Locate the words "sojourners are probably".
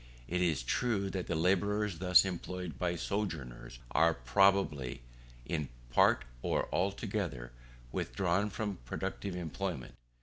2.95-5.03